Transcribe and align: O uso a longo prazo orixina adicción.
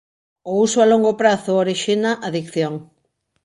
O 0.49 0.51
uso 0.65 0.77
a 0.81 0.89
longo 0.91 1.11
prazo 1.21 1.51
orixina 1.63 2.11
adicción. 2.27 2.73